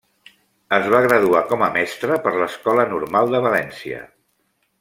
Es 0.77 0.87
va 0.93 1.01
graduar 1.07 1.43
com 1.51 1.65
a 1.65 1.69
mestre 1.77 2.17
per 2.25 2.33
l'Escola 2.39 2.89
Normal 2.97 3.33
de 3.37 3.47
València. 3.49 4.05